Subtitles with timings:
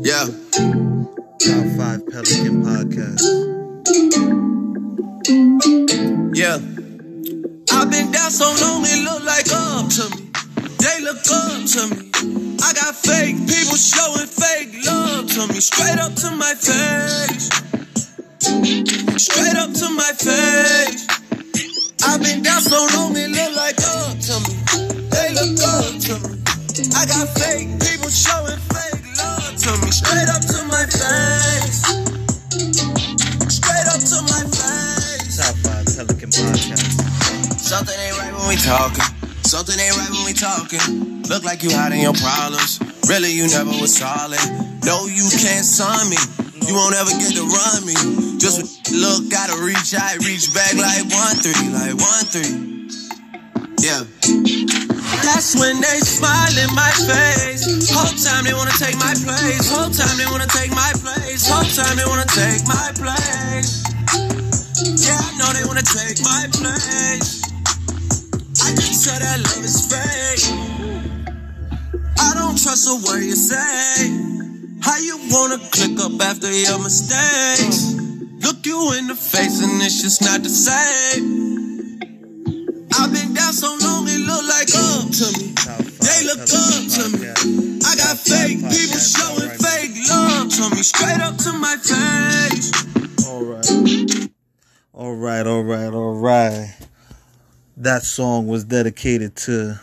[0.00, 0.26] Yeah.
[1.40, 3.24] Top five Pelican podcast.
[6.34, 6.58] Yeah.
[7.72, 10.30] I've been down so long it look like up to me.
[10.78, 12.10] They look up to me.
[12.62, 15.60] I got fake people showing fake love to me.
[15.60, 17.48] Straight up to my face.
[19.16, 21.06] Straight up to my face.
[22.04, 24.57] I've been down so long it look like up to me.
[25.38, 26.34] Look up to me.
[26.98, 29.90] I got fake people showing fake love to me.
[29.94, 31.78] Straight up to my face.
[33.46, 35.38] Straight up to my face.
[35.38, 36.90] Top Pelican podcast.
[37.54, 39.06] Something ain't right when we talking.
[39.46, 41.22] Something ain't right when we talking.
[41.30, 42.82] Look like you hiding your problems.
[43.08, 44.42] Really, you never was solid.
[44.82, 46.18] No, you can't sign me.
[46.66, 47.94] You won't ever get to run me.
[48.42, 52.58] Just look, gotta reach out, reach back like one three, like one three.
[53.86, 54.87] Yeah.
[55.28, 57.90] That's when they smile in my face.
[57.92, 59.68] Whole time they wanna take my place.
[59.68, 61.44] Whole time they wanna take my place.
[61.46, 63.84] Whole time they wanna take my place.
[65.04, 67.44] Yeah, I know they wanna take my place.
[68.64, 70.48] I just said that love is fake.
[72.18, 74.08] I don't trust a word you say.
[74.80, 77.92] How you wanna click up after your mistakes?
[78.40, 81.46] Look you in the face and it's just not the same.
[82.98, 83.97] I've been down so long
[84.58, 85.54] like up to me.
[86.02, 87.30] They look up to me.
[87.84, 90.82] I got fake people showing fake love to me.
[90.82, 92.72] Straight up to my face.
[93.28, 94.30] All right.
[94.92, 96.76] All right, all right, all right.
[97.76, 99.78] That song was dedicated to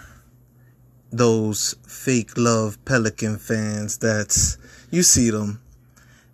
[1.10, 4.58] those fake love Pelican fans that's
[4.92, 5.62] you see them.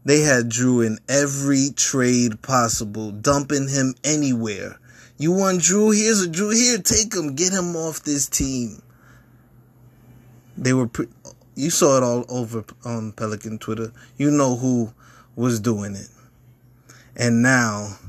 [0.03, 4.79] They had Jrue in every trade possible, dumping him anywhere.
[5.21, 5.95] You want Jrue?
[5.95, 6.51] Here's a Jrue.
[6.55, 7.35] Here, take him.
[7.35, 8.81] Get him off this team.
[10.57, 10.87] They were.
[10.87, 11.09] Pre-
[11.53, 13.93] you saw it all over on Pelican Twitter.
[14.17, 14.91] You know who
[15.35, 16.07] was doing it.
[17.15, 17.99] And now,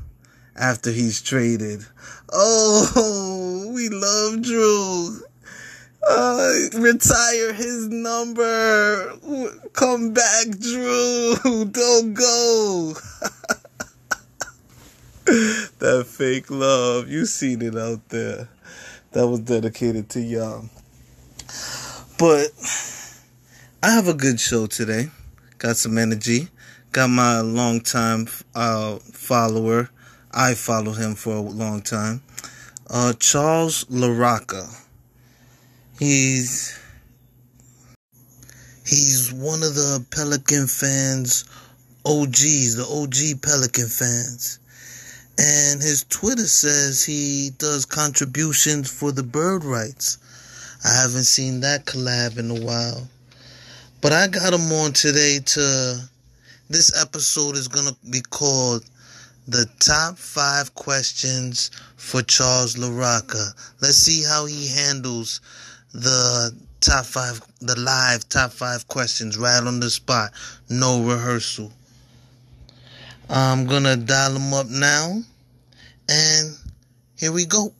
[0.55, 1.85] after he's traded,
[2.31, 5.21] oh, we love Jrue.
[6.09, 9.15] Uh, retire his number.
[9.73, 11.71] Come back, Jrue.
[11.71, 12.95] Don't go.
[15.79, 17.07] that fake love.
[17.07, 18.49] You seen it out there.
[19.13, 20.65] That was dedicated to y'all.
[22.17, 22.49] But
[23.81, 25.11] I have a good show today.
[25.59, 26.49] Got some energy.
[26.91, 29.89] Got my longtime uh, follower.
[30.29, 32.21] I followed him for a long time.
[32.89, 34.67] Uh, Charles LaRocca.
[35.97, 36.77] He's
[38.85, 41.45] he's one of the Pelican fans,
[42.05, 44.59] OGs, the OG Pelican fans.
[45.37, 50.17] And his Twitter says he does contributions for the bird rights.
[50.85, 53.07] I haven't seen that collab in a while.
[54.01, 56.09] But I got him on today to.
[56.69, 58.83] This episode is going to be called
[59.47, 63.53] The Top 5 Questions for Charles LaRocca.
[63.81, 65.41] Let's see how he handles
[65.93, 70.31] the top 5, the live top 5 questions right on the spot.
[70.69, 71.71] No rehearsal.
[73.29, 75.21] I'm going to dial him up now.
[76.09, 76.57] And
[77.17, 77.73] here we go.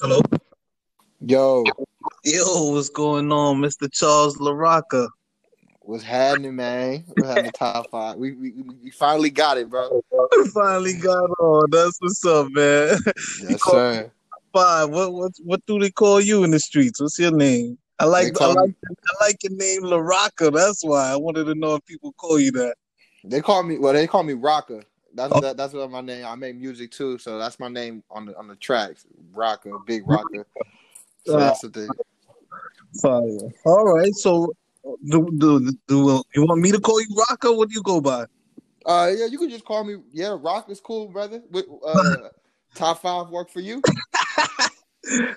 [0.00, 0.20] Hello.
[1.24, 1.64] Yo,
[2.24, 3.92] Yo, what's going on, Mr.
[3.92, 5.08] Charles LaRocca?
[5.84, 7.04] what's happening, man?
[7.16, 8.16] We're having the top five.
[8.16, 8.52] We, we
[8.82, 10.00] we finally got it, bro.
[10.54, 11.70] Finally got on.
[11.70, 12.96] That's what's up, man.
[13.42, 14.10] Yes, sir.
[14.52, 14.90] Five.
[14.90, 17.00] What what what do they call you in the streets?
[17.00, 17.78] What's your name?
[17.98, 20.52] I like I like I like your name LaRocca.
[20.52, 22.74] That's why I wanted to know if people call you that.
[23.24, 23.92] They call me well.
[23.92, 24.82] They call me Rocker.
[25.14, 25.40] That's Oh.
[25.40, 26.24] that, that's what my name.
[26.24, 29.06] I make music too, so that's my name on the on the tracks.
[29.32, 30.46] Rocker, Big Rocker.
[31.26, 31.90] So Uh, that's the thing.
[33.00, 33.50] Fire.
[33.64, 34.14] All right.
[34.14, 34.52] So
[35.04, 37.52] do, do do you want me to call you Rocker?
[37.52, 38.26] What do you go by?
[38.84, 39.96] Uh, yeah, you can just call me.
[40.10, 41.42] Yeah, Rock is cool, brother.
[41.50, 42.28] With uh,
[42.74, 43.80] top five work for you.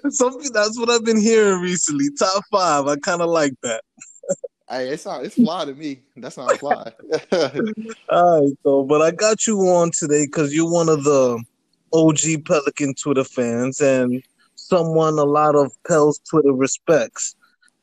[0.09, 2.09] Something that's what I've been hearing recently.
[2.17, 2.87] Top five.
[2.87, 3.83] I kind of like that.
[4.69, 5.23] Hey, it's not.
[5.23, 6.01] It's fly to me.
[6.17, 6.91] That's not fly.
[8.09, 8.83] All right, though.
[8.83, 11.43] But I got you on today because you're one of the
[11.93, 14.23] OG Pelican Twitter fans and
[14.55, 17.35] someone a lot of Pels Twitter respects.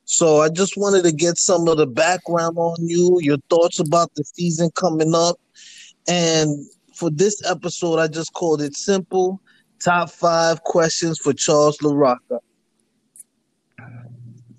[0.05, 4.12] So I just wanted to get some of the background on you, your thoughts about
[4.17, 5.37] the season coming up.
[6.08, 9.40] And for this episode, I just called it simple
[9.82, 12.40] top five questions for Charles LaRocca.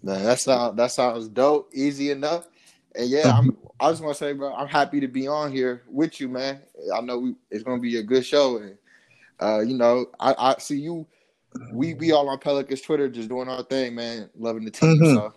[0.03, 1.69] Man, that sounds that sounds dope.
[1.73, 2.47] Easy enough.
[2.95, 3.57] And yeah, I'm.
[3.79, 6.61] I just want to say, bro, I'm happy to be on here with you, man.
[6.95, 8.77] I know we, it's gonna be a good show, and
[9.41, 11.05] uh, you know, I, I see you
[11.71, 14.99] we we all on Pelicans Twitter just doing our thing, man, loving the team.
[14.99, 15.13] Mhm.
[15.13, 15.33] So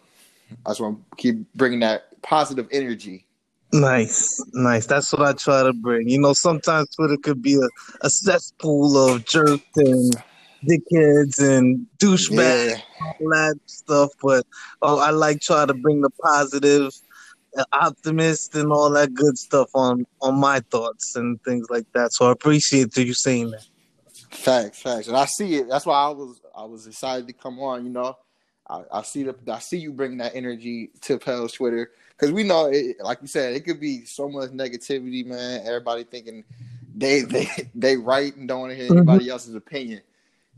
[0.64, 3.26] I just want to keep bringing that positive energy.
[3.72, 4.86] Nice, nice.
[4.86, 6.08] That's what I try to bring.
[6.08, 7.68] You know, sometimes Twitter could be a,
[8.06, 10.14] a cesspool of jerks and
[10.68, 14.10] dickheads and douchebags, Yeah, all that stuff.
[14.22, 14.46] But
[14.82, 16.92] oh, I like try to bring the positive,
[17.72, 22.12] optimist, and all that good stuff on on my thoughts and things like that.
[22.12, 23.64] So I appreciate you saying that.
[24.30, 25.68] facts, facts, and I see it.
[25.68, 27.84] That's why I was I was excited to come on.
[27.84, 28.16] You know,
[28.68, 32.42] I, I see the I see you bringing that energy to Pel's Twitter because we
[32.42, 35.62] know, it, like you said, it could be so much negativity, man.
[35.66, 36.44] Everybody thinking
[36.94, 38.98] they they they right and don't want to hear Mhm.
[38.98, 40.02] anybody else's opinion.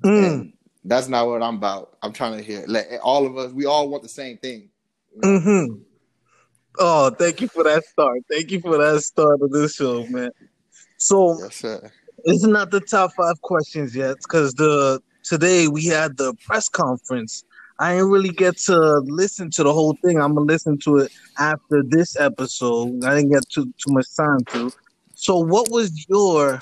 [0.05, 0.53] Mm,
[0.85, 1.97] that's not what I'm about.
[2.03, 3.53] I'm trying to hear let all of us.
[3.53, 4.69] We all want the same thing.
[5.15, 5.39] you know?
[5.41, 5.83] hmm
[6.81, 8.21] Oh, thank you for that start.
[8.31, 10.31] Thank you for that start of this show, man.
[10.97, 11.91] So Yes, sir.
[12.25, 17.45] It's not the top five questions yet because the today we had the press conference.
[17.81, 20.21] I didn't really get to listen to the whole thing.
[20.21, 23.05] I'm gonna listen to it after this episode.
[23.05, 24.73] I didn't get too too much time to.
[25.15, 26.59] So, what was your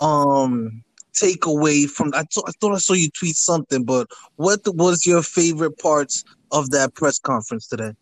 [0.00, 0.82] um
[1.20, 2.12] takeaway from?
[2.14, 2.24] I,
[2.60, 7.18] thought I saw you tweet something, but what was your favorite parts of that press
[7.18, 7.92] conference today?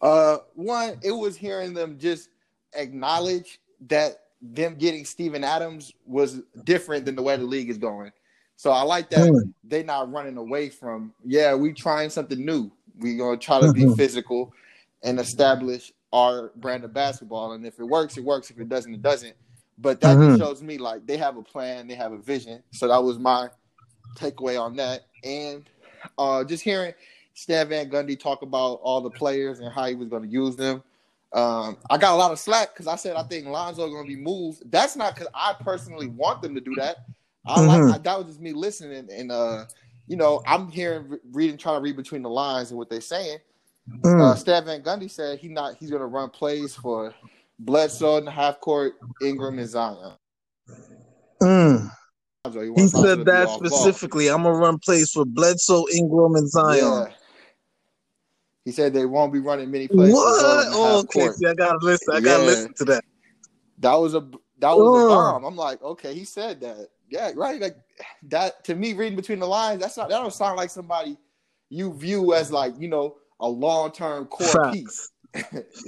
[0.00, 2.28] Uh, one, it was hearing them just
[2.74, 3.58] acknowledge
[3.88, 8.12] that them getting Steven Adams was different than the way the league is going.
[8.56, 9.52] So I like that Mm.
[9.64, 11.12] they not running away from.
[11.24, 12.70] Yeah, we trying something new.
[12.98, 13.74] We gonna try to Mhm.
[13.74, 14.52] be physical
[15.02, 17.52] and establish our brand of basketball.
[17.52, 18.50] And if it works, it works.
[18.50, 19.36] If it doesn't, it doesn't.
[19.78, 20.36] But that Mhm.
[20.36, 22.62] shows me like they have a plan, they have a vision.
[22.72, 23.48] So that was my
[24.16, 25.02] takeaway on that.
[25.24, 25.68] And
[26.18, 26.94] uh, just hearing
[27.34, 30.56] Stan Van Gundy talk about all the players and how he was going to use
[30.56, 30.82] them.
[31.32, 34.08] Um, I got a lot of slack because I said I think Lonzo going to
[34.08, 34.70] be moved.
[34.70, 36.98] That's not because I personally want them to do that.
[37.46, 37.66] I Mhm.
[37.66, 39.64] like I, that was just me listening, and uh,
[40.06, 43.38] you know I'm hearing, reading, trying to read between the lines and what they're saying.
[44.18, 44.38] Uh, Mm.
[44.38, 47.14] Stan Van Gundy said he not he's going to run plays for
[47.58, 50.14] Bledsoe in the half court, Ingram and Zion.
[51.42, 51.90] Mm.
[52.44, 54.28] He, He wants Lonzo to said that specifically.
[54.28, 56.78] I'm gonna run plays for Bledsoe, Ingram, and Zion.
[56.78, 57.06] Yeah.
[58.64, 60.24] He said they won't be running many plays What?
[60.70, 61.30] Oh, okay.
[61.32, 62.14] See, I gotta listen.
[62.14, 63.04] I gotta listen to that.
[63.78, 64.20] That was a
[64.58, 65.08] that was a Oh.
[65.08, 65.44] bomb.
[65.44, 66.88] I'm like, okay, he said that.
[67.08, 67.60] Yeah, right.
[67.60, 67.76] Like
[68.24, 71.16] that to me, reading between the lines, that's not that don't sound like somebody
[71.70, 75.10] you view as like you know a long term core piece.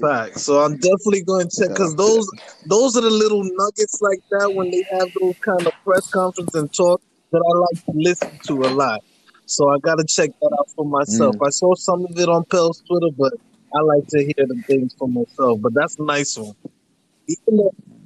[0.00, 0.42] Facts.
[0.42, 2.28] So I'm definitely going to check because those
[2.66, 6.54] those are the little nuggets like that when they have those kind of press conference
[6.54, 7.00] and talk
[7.32, 9.02] that I like to listen to a lot.
[9.46, 11.36] So I got to check that out for myself.
[11.36, 11.46] Mm.
[11.46, 13.32] I saw some of it on Pell's Twitter, but
[13.74, 15.60] I like to hear the things for myself.
[15.60, 16.54] But that's a nice one.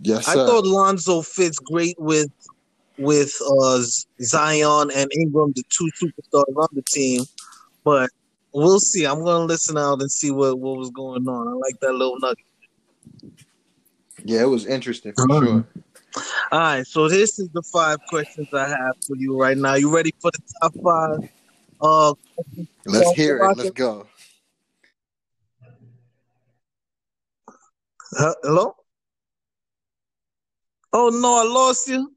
[0.02, 0.46] Yes, I sir.
[0.46, 2.30] thought Lonzo fits great with
[2.96, 3.82] with uh,
[4.22, 7.24] Zion and Ingram, the two superstars on the team.
[7.82, 8.10] But
[8.54, 9.04] we'll see.
[9.04, 11.48] I'm gonna listen out and see what, what was going on.
[11.48, 12.44] I like that little nugget.
[14.24, 15.46] yeah, it was interesting for Mhm.
[15.46, 15.66] sure.
[16.52, 19.74] All right, so this is the five questions I have for you right now.
[19.74, 21.28] You ready for the top five?
[21.80, 22.14] Uh,
[22.86, 23.56] Let's hear it.
[23.56, 24.06] Let's go.
[28.16, 28.76] hello.
[30.92, 32.12] Oh no, I lost you.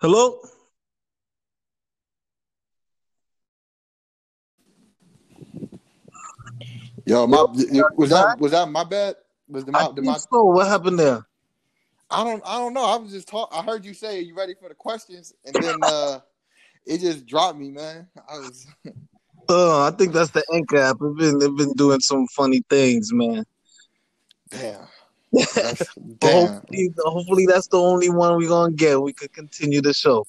[0.00, 0.40] Hello.
[7.10, 7.42] Yo, my
[7.96, 9.16] was that was that my bad?
[9.48, 10.44] Was the I my, the think my so.
[10.44, 11.26] What happened there?
[12.08, 12.84] I don't I don't know.
[12.84, 13.50] I was just talk.
[13.52, 16.20] I heard you say you ready for the questions, and then uh
[16.86, 18.06] it just dropped me, man.
[18.28, 18.64] I was
[19.48, 20.98] Oh, I think that's the Anchor app.
[21.00, 23.44] They've been they've been doing some funny things, man.
[24.50, 24.86] damn.
[26.18, 26.46] Damn.
[26.52, 29.02] hopefully, hopefully that's the only one we're gonna get.
[29.02, 30.26] We could continue the show.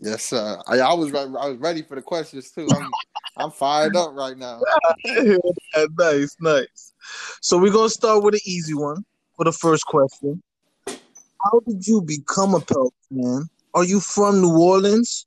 [0.00, 0.60] Yes, sir.
[0.68, 2.68] I, I was ready, I was ready for the questions too.
[2.72, 2.90] I'm
[3.38, 4.60] I'm fired up right now.
[5.98, 6.92] nice, nice.
[7.40, 9.04] So we're gonna start with an easy one
[9.36, 10.42] for the first question.
[10.86, 13.48] How did you become a Pelt fan?
[13.74, 15.26] Are you from New Orleans?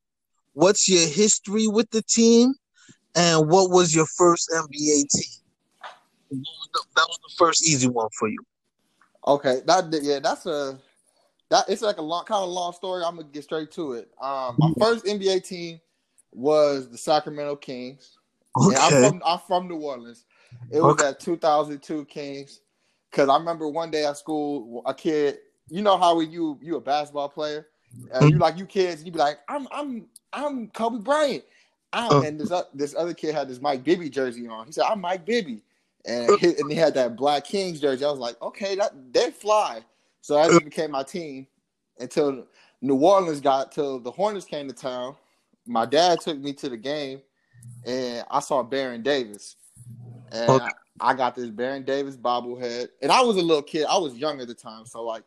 [0.53, 2.53] What's your history with the team?
[3.15, 6.43] And what was your first NBA team?
[6.95, 8.39] That was the first easy one for you.
[9.27, 10.77] Okay, that yeah, that's a
[11.49, 13.03] that it's like a long kind of long story.
[13.03, 14.09] I'm gonna get straight to it.
[14.21, 15.79] Um, my first NBA team
[16.33, 18.17] was the Sacramento Kings.
[18.69, 18.95] And I'm Okay.
[18.95, 20.25] from I'm from New Orleans.
[20.71, 21.01] It was Okay.
[21.01, 22.61] at 2002 Kings.
[23.11, 25.39] Cause I remember one day at school, a kid.
[25.69, 27.67] You know how when you you a basketball player,
[28.15, 31.43] uh, you like you kids, you be like, I'm I'm I'm Kobe Bryant.
[31.93, 32.23] I'm, Uh.
[32.23, 34.67] and this o- this other kid had this Mike Bibby jersey on.
[34.67, 35.63] He said, I'm Mike Bibby,
[36.05, 38.05] and he, and he had that Black Kings jersey.
[38.05, 39.83] I was like, okay, that they fly.
[40.21, 41.47] So that just became my team.
[41.99, 42.47] until
[42.81, 45.15] New Orleans got till the Hornets came to town.
[45.65, 47.21] My dad took me to the game,
[47.85, 49.55] and I saw Baron Davis,
[50.31, 50.65] and Okay.
[50.65, 52.89] I, I got this Baron Davis bobblehead.
[53.01, 53.85] And I was a little kid.
[53.89, 55.23] I was young at the time, so like,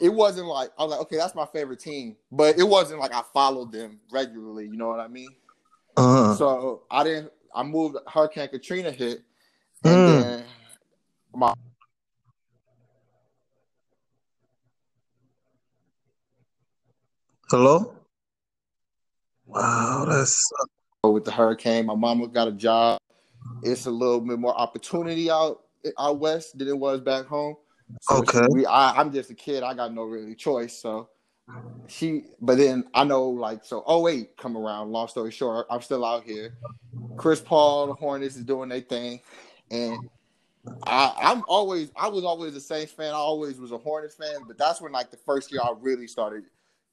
[0.00, 3.12] it wasn't like I was like, okay, that's my favorite team, but it wasn't like
[3.12, 4.66] I followed them regularly.
[4.66, 5.34] You know what I mean?
[5.96, 6.34] Uh-huh.
[6.36, 7.32] So I didn't.
[7.54, 7.96] I moved.
[8.06, 9.22] Hurricane Katrina hit,
[9.84, 10.06] and Mm.
[10.06, 10.44] then
[11.34, 11.52] my
[17.50, 17.97] Hello?
[19.48, 20.50] Wow, that's
[21.02, 21.86] with the hurricane.
[21.86, 22.98] My mama got a job.
[23.62, 25.62] It's a little bit more opportunity out
[25.98, 27.56] out west than it was back home.
[28.02, 28.42] So Okay.
[28.42, 29.62] she- we, I, I'm just a kid.
[29.62, 30.76] I got no really choice.
[30.80, 31.08] So
[31.86, 33.82] she, but then I know like so.
[33.86, 34.92] Oh wait, come around.
[34.92, 36.54] Long story short, I'm still out here.
[37.16, 39.20] Chris Paul, the Hornets is doing their thing,
[39.70, 39.98] and
[40.86, 43.12] I, I'm always I was always a Saints fan.
[43.12, 46.06] I always was a Hornets fan, but that's when like the first year I really
[46.06, 46.44] started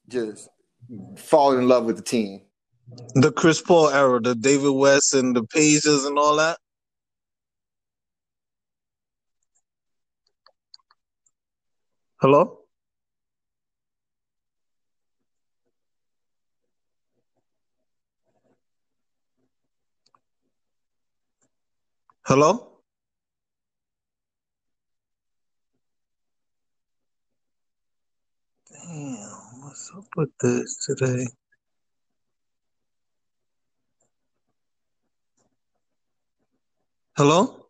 [0.08, 0.50] just
[1.18, 2.42] falling in love with the team.
[3.16, 6.58] the Chris Paul era, the David West and the Pagers and all that.
[12.22, 12.60] Hello?
[22.26, 22.72] Hello?
[28.72, 29.45] Damn,
[29.86, 31.28] what's up with this today?
[37.18, 37.65] Hello?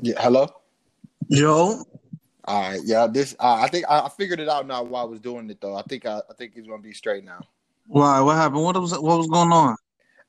[0.00, 0.48] Yeah, hello.
[1.28, 1.82] Yo.
[2.44, 3.06] All right, yeah.
[3.06, 5.60] This uh, I think I, I figured it out now while I was doing it
[5.60, 5.74] though.
[5.74, 7.40] I think I, I think he's gonna be straight now.
[7.86, 8.20] Why?
[8.20, 8.62] What happened?
[8.62, 9.76] What was what was going on?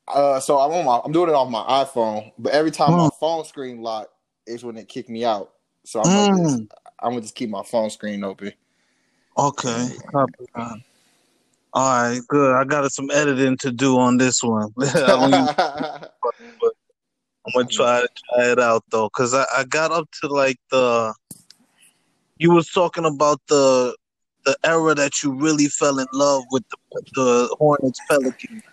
[0.08, 3.08] Uh, so I'm on my I'm doing it off my iPhone, but every time my
[3.08, 3.20] Mm.
[3.20, 4.08] phone screen lock
[4.46, 5.54] is when it kicked me out.
[5.84, 6.68] So I'm gonna just, Mm.
[7.00, 8.54] I'm gonna just keep my phone screen open.
[9.38, 9.90] Okay.
[11.74, 12.56] All right, good.
[12.56, 14.74] I got some editing to do on this one.
[14.78, 15.56] Gonna
[17.48, 20.58] I'm gonna try to try it out though, cause I, I got up to like
[20.70, 21.14] the.
[22.40, 23.96] You was talking about the
[24.46, 28.64] the era that you really fell in love with the the Hornets Pelicans.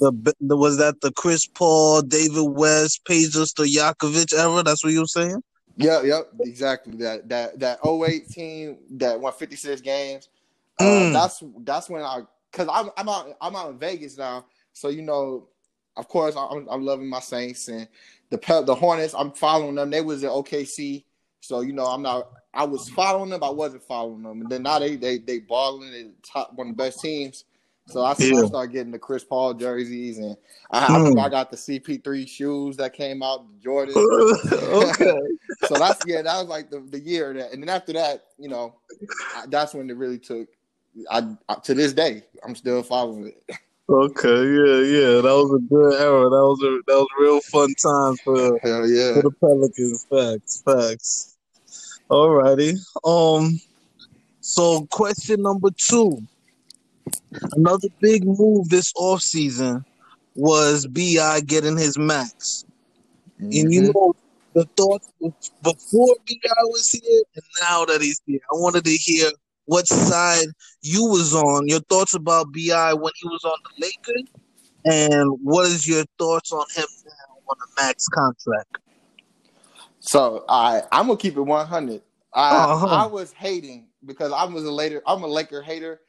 [0.00, 4.62] The, the was that the Chris Paul, David West, Pagers, Stojakovic era?
[4.62, 5.42] That's what you were saying.
[5.76, 6.96] Yep, yep, exactly.
[6.96, 10.28] That that that 08 team that won 56 games.
[10.78, 11.12] Uh, Mm.
[11.12, 15.02] That's that's when I because I'm I'm out I'm out in Vegas now, so you
[15.02, 15.48] know,
[15.96, 17.88] of course I'm I'm loving my Saints and
[18.30, 19.14] the Pel- the Hornets.
[19.16, 19.90] I'm following them.
[19.90, 21.04] They was in OKC,
[21.40, 22.30] so you know I'm not.
[22.52, 23.42] I was following them.
[23.42, 25.90] I wasn't following them, and then now they they they balling.
[25.90, 27.44] They top one of the best teams.
[27.86, 28.46] So I, Yeah.
[28.46, 30.36] Started getting the Chris Paul jerseys, and
[30.70, 30.98] I, I Mm.
[30.98, 33.94] remember I got the CP3 shoes that came out, the Jordan.
[34.52, 35.18] okay.
[35.64, 38.48] so that's yeah, that was like the, the year that, and then after that, you
[38.48, 38.76] know,
[39.36, 40.48] I, that's when it really took.
[41.10, 43.56] I, I to this day, I'm still following it.
[43.86, 46.24] Okay, yeah, yeah, that was a good era.
[46.30, 49.12] That was a that was real fun time for Hell yeah!
[49.12, 50.06] for the Pelicans.
[50.10, 51.36] Facts, facts.
[52.10, 52.78] Alrighty.
[53.04, 53.60] Um.
[54.40, 56.18] So, question number two.
[57.52, 59.82] Another big move this offseason
[60.34, 62.64] was BI getting his max,
[63.38, 63.94] and you Mhm.
[63.94, 64.14] know
[64.54, 65.08] the thoughts
[65.62, 68.40] before BI was here and now that he's here.
[68.50, 69.30] I wanted to hear
[69.66, 70.46] what side
[70.82, 71.68] you was on.
[71.68, 74.30] Your thoughts about BI when he was on the Lakers,
[74.84, 78.78] and what is your thoughts on him now on a max contract?
[80.00, 82.02] So I I'm gonna keep it 100.
[82.34, 82.86] I Uh-huh.
[82.86, 85.02] I was hating because I was a later.
[85.06, 86.00] I'm a Laker hater.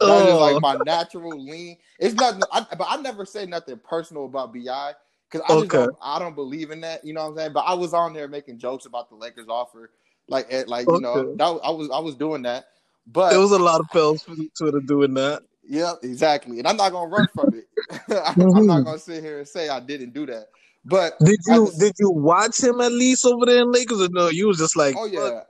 [0.00, 0.40] That is Oh.
[0.40, 1.78] like my natural lean.
[1.98, 4.92] It's nothing, I, but I never say nothing personal about BI
[5.30, 5.78] because I just Okay.
[5.78, 7.04] don't, I don't believe in that.
[7.04, 7.52] You know what I'm saying?
[7.52, 9.90] But I was on there making jokes about the Lakers offer,
[10.28, 12.66] like at, like you know that I was I was doing that.
[13.06, 15.42] But There was a lot of fellas from Twitter doing that.
[15.66, 16.58] Yeah, exactly.
[16.58, 17.68] And I'm not gonna run from it.
[18.08, 18.84] I'm not mm-hmm.
[18.84, 20.48] gonna sit here and say I didn't do that.
[20.84, 24.08] But Did you just- did you watch him at least over there in Lakers or
[24.10, 24.28] no?
[24.28, 25.40] You was just like, oh yeah,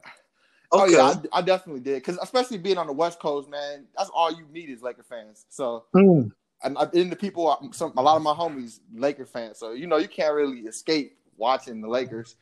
[0.70, 1.96] oh okay, yeah, I, I definitely did.
[1.96, 5.46] Because especially being on the West Coast, man, that's all you need is Laker fans.
[5.48, 6.30] So Mm.
[6.62, 9.58] and, uh, and the people, uh, some a lot of my homies Laker fans.
[9.58, 12.36] So you know you can't really escape watching the Lakers.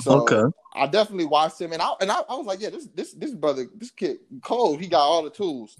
[0.00, 0.42] So okay,
[0.74, 3.32] I definitely watched him, and I and I, I was like, yeah, this this this
[3.34, 5.76] brother, this kid Cole, he got all the tools.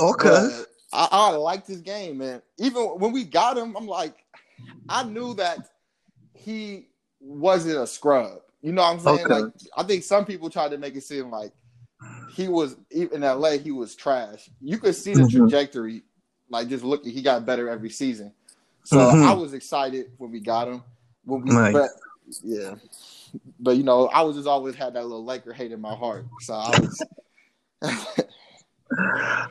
[0.00, 0.28] okay.
[0.30, 2.42] But I, I liked his game, man.
[2.58, 4.14] Even when we got him, I'm like,
[4.88, 5.68] I knew that
[6.34, 6.88] he
[7.20, 8.40] wasn't a scrub.
[8.62, 9.26] You know what I'm saying?
[9.26, 9.34] Okay.
[9.34, 11.52] Like, I think some people tried to make it seem like
[12.26, 13.52] he was even in LA.
[13.52, 14.50] He was trash.
[14.60, 15.50] You could see the Mhm.
[15.50, 16.02] trajectory.
[16.50, 18.32] Like just looking, he got better every season.
[18.84, 19.22] So Mhm.
[19.22, 20.82] I was excited when we got him.
[21.24, 21.72] When we, Nice.
[21.74, 21.90] but
[22.42, 22.74] yeah,
[23.60, 26.26] but you know, I was just always had that little Laker hate in my heart.
[26.40, 27.06] So I was.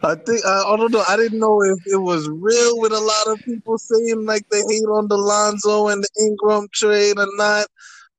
[0.03, 1.03] I think I, I don't know.
[1.07, 4.61] I didn't know if it was real with a lot of people saying like they
[4.67, 7.67] hate on the Lonzo and the Ingram trade or not.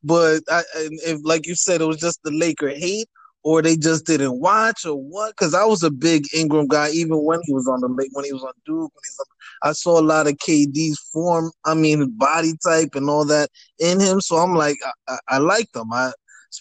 [0.04, 3.08] But I, if like you said, it was just the Laker hate,
[3.42, 5.30] or they just didn't watch, or what?
[5.30, 8.24] Because I was a big Ingram guy, even when he was on the Lake, when
[8.24, 8.92] he was on Duke.
[8.94, 11.50] When he was on, I saw a lot of KD's form.
[11.64, 14.20] I mean, body type and all that in him.
[14.20, 14.76] So I'm like,
[15.08, 15.66] I, I, I.
[15.92, 16.12] I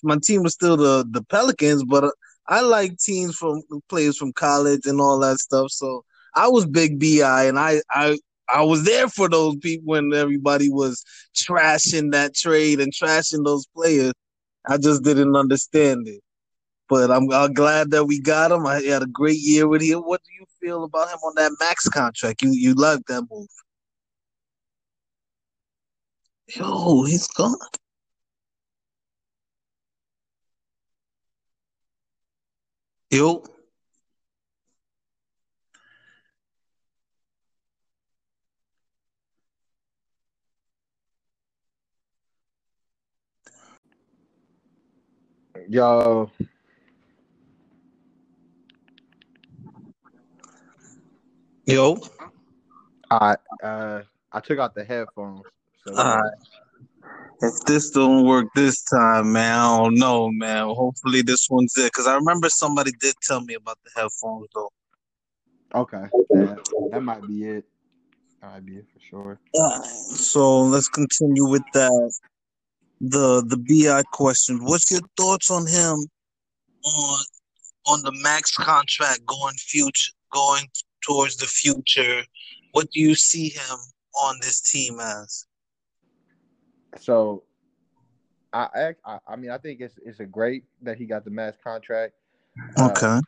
[0.04, 2.06] my team was still the the Pelicans, but.
[2.06, 2.12] Uh,
[2.50, 5.70] I like teams from players from college and all that stuff.
[5.72, 8.18] So I was big BI and I I
[8.54, 11.04] I was there for those people when everybody was
[11.36, 14.14] trashing that trade and trashing those players.
[14.68, 16.22] I just didn't understand it.
[16.90, 18.66] But I'm, I'm glad that we got him.
[18.66, 20.00] I had a great year with him.
[20.00, 22.42] What do you feel about him on that max contract?
[22.42, 23.48] You you like that move?
[26.48, 27.56] Yo, he's gone.
[33.12, 33.44] Yo.
[45.70, 46.32] Yo,
[51.68, 52.00] Yo.
[53.12, 55.44] I uh I took out the headphones.
[55.84, 56.34] So All right.
[57.42, 60.64] If this don't work this time, man, I don't know, man.
[60.68, 61.92] Hopefully this one's it.
[61.92, 64.72] Because I remember somebody did tell me about the headphones, though.
[65.76, 66.60] okay, that,
[66.92, 67.66] that might be it.
[68.42, 69.40] That might be it for sure.
[70.16, 72.14] So let's continue with that.
[73.02, 74.64] The the BI question.
[74.64, 76.08] What's your thoughts on him
[76.86, 77.20] on
[77.88, 80.66] on the max contract going future going
[81.08, 82.24] towards the future?
[82.74, 83.78] What do you see him
[84.22, 85.46] on this team as?
[87.00, 87.44] So,
[88.54, 91.58] I I, I mean I think it's it's a great that he got the max
[91.64, 92.14] contract.
[92.78, 93.20] Uh, Okay.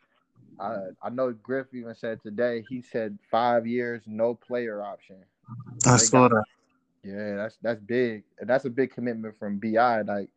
[0.59, 5.17] I I know Griff even said today he said five years no player option.
[5.85, 6.43] I they saw got- that.
[7.01, 10.01] Yeah, that's that's big, that's a big commitment from BI.
[10.01, 10.27] Like,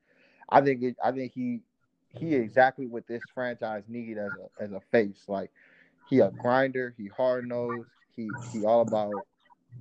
[0.49, 1.61] I think it, I think he
[2.11, 5.25] he exactly what this franchise need as a as a face.
[5.27, 5.51] Like,
[6.13, 9.23] he a grinder, he hard nosed, he he all about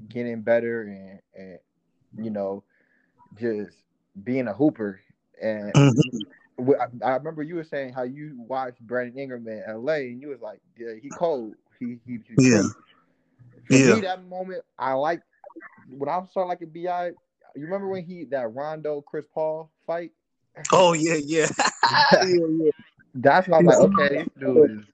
[0.08, 1.60] getting better and and
[2.24, 2.64] you know
[3.38, 3.76] just
[4.24, 5.02] being a hooper.
[5.42, 6.26] And Mhm.
[6.80, 10.08] I, I remember you were saying how you watched Brandon Ingram in L.A.
[10.08, 12.64] and you was like, yeah, he cold, he he, he Yeah.
[13.68, 13.96] For Yeah.
[13.96, 15.22] me, that moment, I like
[15.90, 17.12] when I saw like a BI.
[17.58, 20.12] You remember when he that Rondo Chris Paul fight?
[20.72, 21.50] Oh yeah, yeah.
[21.60, 22.72] yeah, yeah.
[23.16, 24.86] That's when I was like, okay, this dude is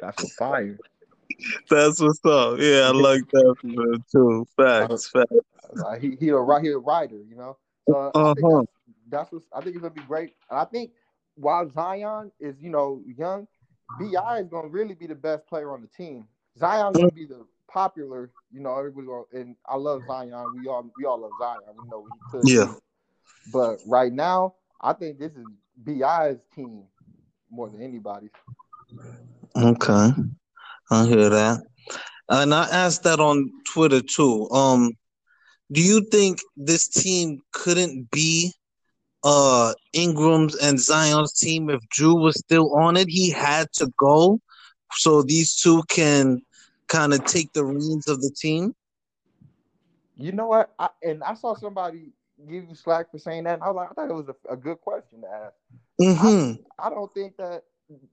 [0.00, 0.78] that's a fire.
[1.70, 2.58] That's what's up.
[2.58, 4.46] Yeah, I like that too.
[4.56, 5.30] Facts, facts.
[5.74, 7.56] Like, he he a he a rider, you know.
[7.88, 8.34] So Uh-huh.
[8.36, 8.66] that's,
[9.08, 10.34] that's what I think it's gonna be great.
[10.50, 10.92] And I think
[11.36, 13.46] while Zion is you know young,
[13.98, 16.26] BI is gonna really be the best player on the team.
[16.58, 18.76] Zion's gonna be the popular, you know.
[18.76, 20.52] Everybody gonna, and I love Zion.
[20.52, 21.62] We all we all love Zion.
[21.80, 22.48] We know he could.
[22.48, 22.74] Yeah.
[23.52, 25.46] But right now, I think this is
[25.82, 26.84] BI's team
[27.50, 28.30] more than anybody's.
[29.56, 30.10] Okay.
[30.90, 31.60] I hear that.
[32.28, 34.48] And I asked that on Twitter too.
[34.50, 34.92] Um,
[35.72, 38.52] do you think this team couldn't be
[39.22, 43.08] uh Ingram's and Zion's team if Jrue was still on it?
[43.08, 44.40] He had to go
[44.92, 46.42] so these two can
[46.88, 48.74] kind of take the reins of the team.
[50.16, 50.72] You know what?
[50.78, 52.12] I, and I saw somebody
[52.48, 53.54] give you slack for saying that.
[53.54, 55.54] And I was like, I thought it was a, a good question to ask.
[56.00, 56.62] Mm-hmm.
[56.78, 57.62] I don't think that.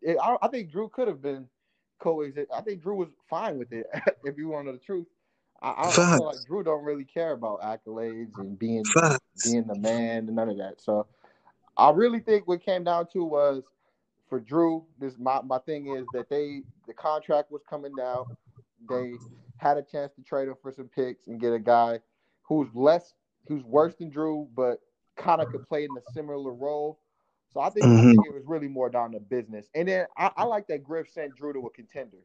[0.01, 1.47] It, I, I think Jrue could have been
[1.99, 2.51] coexist.
[2.55, 3.85] I think Jrue was fine with it.
[4.23, 5.07] if you want to know the truth,
[5.61, 9.51] I, I, feel like Jrue don't really care about accolades and being Facts.
[9.51, 10.79] being the man and none of that.
[10.79, 11.07] So
[11.77, 13.63] I really think what came down to was
[14.29, 14.83] for Jrue.
[14.99, 18.25] This my my thing is that they the contract was coming down.
[18.87, 19.13] They
[19.57, 21.99] had a chance to trade him for some picks and get a guy
[22.43, 23.13] who's less,
[23.47, 24.79] who's worse than Jrue, but
[25.15, 26.99] kind of could play in a similar role.
[27.53, 28.09] So I think, I Mhm.
[28.11, 29.67] think it was really more down to business.
[29.73, 32.17] And then I, I like that Griff sent Jrue to a contender.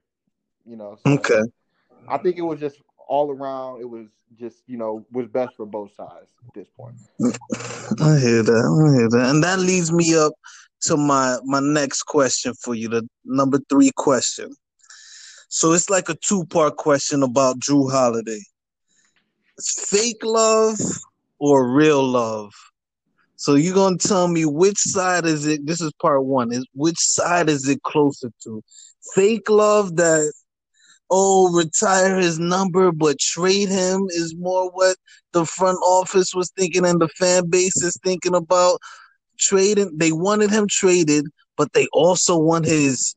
[0.66, 1.42] You know, so Okay.
[2.08, 3.80] I think it was just all around.
[3.80, 4.06] It was
[4.38, 6.94] just you know was best for both sides at this point.
[8.00, 8.90] I hear that.
[8.92, 9.30] I hear that.
[9.30, 10.32] And that leads me up
[10.82, 14.54] to my my next question for you, the number three question.
[15.48, 18.40] So it's like a two part question about Jrue Holiday.
[19.61, 20.78] Fake love
[21.38, 22.52] or real love?
[23.42, 25.66] So you're gonna tell me which side is it?
[25.66, 26.52] This is part one.
[26.52, 28.62] Is which side is it closer to?
[29.16, 30.33] Fake love that
[31.11, 34.96] oh retire his number but trade him is more what
[35.33, 38.78] the front office was thinking and the fan base is thinking about
[39.40, 39.90] trading.
[39.98, 41.26] They wanted him traded,
[41.57, 43.16] but they also want his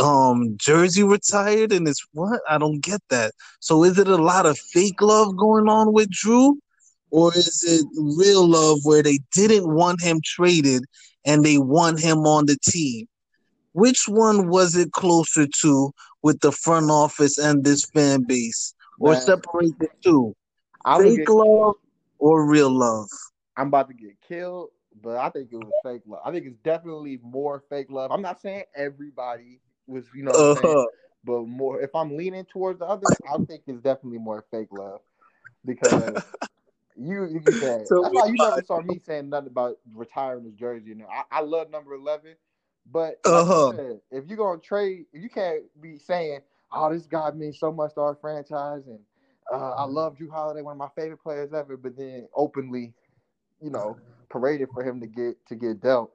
[0.00, 3.32] um jersey retired and it's what I don't get that.
[3.58, 6.54] So is it a lot of fake love going on with Jrue?
[7.12, 7.86] Or is it
[8.18, 10.82] real love where they didn't want him traded
[11.26, 13.06] and they want him on the team?
[13.74, 18.74] Which one was it closer to with the front office and this fan base?
[18.98, 19.22] Or Man.
[19.26, 20.34] separate the two?
[20.86, 21.74] I'm Fake get, love
[22.18, 23.08] or real love?
[23.58, 24.70] I'm about to get killed,
[25.02, 26.22] but I think it was fake love.
[26.24, 28.10] I think it's definitely more fake love.
[28.10, 30.86] I'm not saying everybody was, you know, I'm saying, Uh-huh.
[31.24, 31.80] but more.
[31.82, 35.00] If I'm leaning towards the other, I think it's definitely more fake love
[35.64, 36.22] because
[36.96, 40.44] you you can say So that's why you never saw me saying nothing about retiring
[40.44, 40.90] his jersey.
[40.90, 42.34] You know, I, I love number eleven,
[42.90, 43.72] but like Uh-huh.
[43.72, 46.40] you said, if you're gonna trade, you can't be saying,
[46.72, 49.00] "Oh, this guy means so much to our franchise," and
[49.52, 52.94] uh, I love Jrue Holiday, one of my favorite players ever, but then openly,
[53.60, 53.98] you know,
[54.30, 56.12] paraded for him to get to get dealt.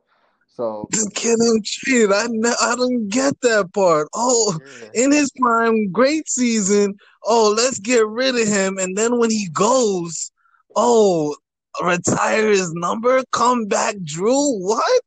[0.48, 2.12] So get him traded.
[2.12, 4.08] I ne- I don't get that part.
[4.14, 4.94] Oh, yeah.
[4.94, 6.96] in his prime, great season.
[7.24, 8.78] Oh, let's get rid of him.
[8.78, 10.32] And then when he goes,
[10.78, 11.36] oh,
[11.84, 14.62] retire his number, come back, Jrue.
[14.62, 15.04] What?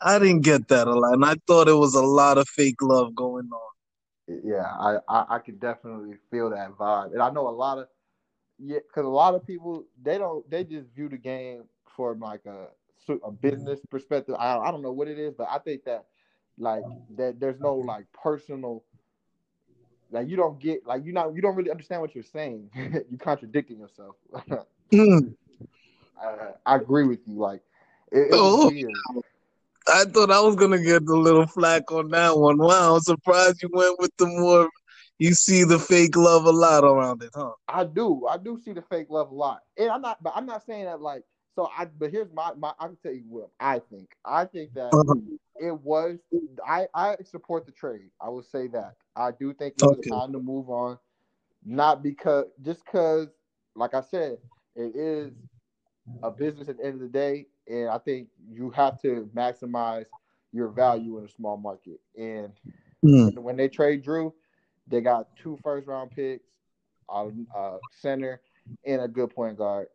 [0.00, 2.80] I didn't get that a lot, and I thought it was a lot of fake
[2.80, 4.40] love going on.
[4.44, 7.88] yeah, I, I I could definitely feel that vibe, and I know a lot of
[8.60, 11.64] yeah, because a lot of people they don't they just view the game
[11.96, 12.68] from like a
[13.24, 14.36] a business perspective.
[14.38, 16.04] I I don't know what it is, but I think that
[16.58, 16.84] like
[17.16, 18.84] that there's no like personal
[20.10, 22.70] like you don't get like you not you don't really understand what you're saying.
[23.10, 24.14] you contradicting yourself.
[24.90, 25.34] Hmm.
[26.20, 27.34] I, I agree with you.
[27.38, 27.62] Like
[28.12, 28.70] it, it Oh.
[29.88, 32.58] I thought I was gonna get the little flack on that one.
[32.58, 34.68] Wow, I'm surprised you went with the more.
[35.18, 37.52] You see the fake love a lot around it, huh?
[37.68, 38.26] I do.
[38.26, 39.62] I do see the fake love a lot.
[39.76, 41.24] And I'm not but I'm not saying that like
[41.54, 44.10] so I but here's my, my I can tell you what I think.
[44.24, 45.14] I think that Uh-huh.
[45.58, 46.18] it was
[46.66, 48.10] I, I support the trade.
[48.20, 48.94] I will say that.
[49.16, 50.10] I do think it was Okay.
[50.10, 50.98] time to move on.
[51.64, 53.28] Not because just because
[53.74, 54.38] like I said,
[54.78, 55.32] it is
[56.22, 60.06] a business at the end of the day, and I think you have to maximize
[60.52, 62.00] your value in a small market.
[62.16, 62.52] And
[63.02, 63.28] Hmm.
[63.40, 64.32] when they trade Jrue,
[64.86, 66.48] they got two first round picks,
[67.10, 68.40] a, a center,
[68.84, 69.88] and a good point guard.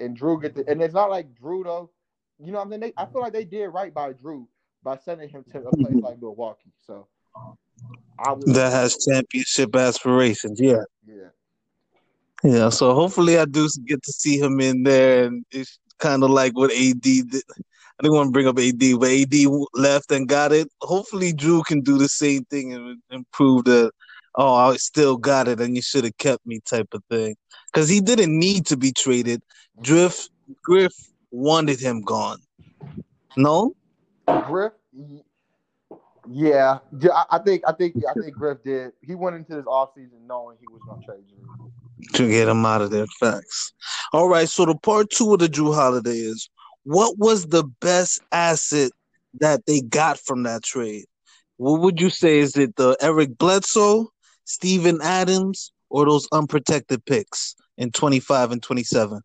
[0.00, 1.90] And Jrue get the and it's not like Jrue though.
[2.38, 2.80] You know I mean?
[2.80, 4.46] They, I feel like they did right by Jrue
[4.82, 6.72] by sending him to a place like Milwaukee.
[6.86, 7.08] So
[8.46, 10.60] That has championship aspirations.
[10.60, 10.84] Yeah.
[11.06, 11.28] yeah.
[12.46, 16.30] Yeah, so hopefully I do get to see him in there, and it's kind of
[16.30, 17.34] like what AD did.
[17.34, 19.34] I didn't want to bring up AD, but AD
[19.74, 20.68] left and got it.
[20.80, 23.90] Hopefully Jrue can do the same thing and, and prove that,
[24.36, 27.34] oh, I still got it, and you should have kept me, type of thing.
[27.72, 29.42] Because he didn't need to be traded.
[29.82, 30.30] Drift
[30.62, 30.94] Griff
[31.32, 32.38] wanted him gone.
[33.36, 33.74] No,
[34.44, 34.72] Griff,
[36.28, 36.78] yeah,
[37.28, 38.92] I think I think I think Griff did.
[39.02, 41.72] He went into this offseason knowing he was going to trade Jrue.
[42.12, 43.72] To get them out of their Facts.
[44.12, 44.48] All right.
[44.48, 46.50] So the part two of the Jrue Holiday is
[46.84, 48.92] what was the best asset
[49.40, 51.06] that they got from that trade?
[51.56, 52.38] What would you say?
[52.38, 54.08] Is it the Eric Bledsoe,
[54.44, 59.22] Steven Adams, or those unprotected picks in 25 and 27?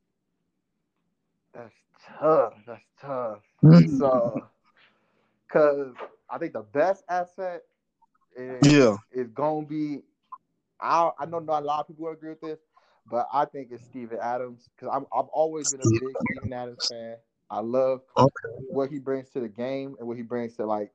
[1.53, 1.73] That's
[2.19, 2.53] tough.
[2.65, 3.39] That's tough.
[3.63, 3.99] Mhm.
[3.99, 4.47] So,
[5.47, 5.93] because
[6.29, 7.63] I think the best asset
[8.35, 8.95] is, Yeah.
[9.11, 10.03] is going to be.
[10.81, 12.59] I I know not a lot of people agree with this,
[13.09, 16.79] but I think it's Steven Adams because I'm I've always been a big Steven Adams
[16.87, 17.17] fan.
[17.49, 18.01] I love
[18.67, 20.91] what he brings to the game and what he brings to like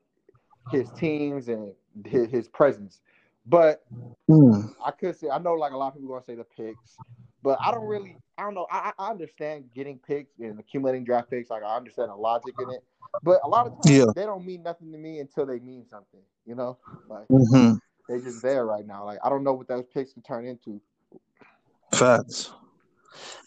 [0.67, 1.73] his teams and
[2.05, 3.01] his, his presence.
[3.45, 3.83] But
[4.27, 4.67] Hmm.
[4.83, 6.99] I could say I know like a lot of people gonna say the picks,
[7.43, 8.67] but I don't really I don't know.
[8.71, 11.49] I, I understand getting picks and accumulating draft picks.
[11.49, 12.83] Like I understand the logic in it,
[13.23, 14.13] but a lot of times Yeah.
[14.15, 16.21] they don't mean nothing to me until they mean something.
[16.45, 19.05] You know, like hmm they just there right now.
[19.05, 20.81] Like I don't know what those picks can turn into.
[21.93, 22.51] Facts.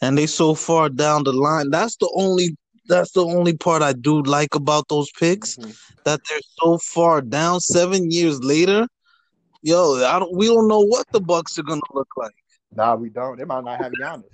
[0.03, 1.71] And they so far down the line.
[1.71, 2.57] That's the only.
[2.89, 5.57] That's the only part I do like about those picks.
[5.57, 5.77] Mhm.
[6.05, 8.89] that they're so far down seven years later.
[9.63, 10.35] Yo, I don't.
[10.35, 12.35] We don't know what the Bucks are gonna look like.
[12.75, 13.39] Nah, we don't.
[13.39, 14.25] They might not have Giannis.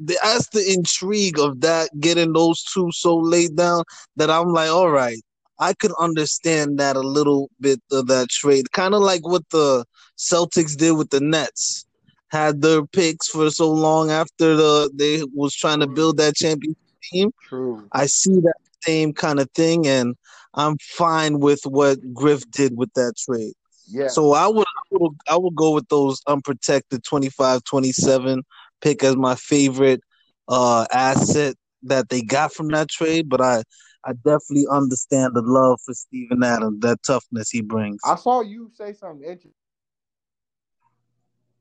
[0.00, 3.82] That's the intrigue of that getting those two so laid down
[4.16, 5.20] that I'm like, all right,
[5.60, 8.72] I could understand that a little bit of that trade.
[8.72, 9.84] Kind of like what the
[10.16, 11.86] Celtics did with the Nets.
[12.28, 16.78] Had their picks for so long after the they was trying to build that championship
[17.12, 17.30] team.
[17.48, 17.88] True.
[17.92, 20.14] I see that same kind of thing, and
[20.54, 23.52] I'm fine with what Griff did with that trade.
[23.88, 24.08] Yeah.
[24.08, 28.42] So I would, I would I would go with those unprotected 25 27
[28.80, 30.00] pick as my favorite
[30.48, 33.64] uh asset that they got from that trade, but I
[34.04, 38.00] I definitely understand the love for Steven Adams, that toughness he brings.
[38.04, 39.52] I saw you say something interesting.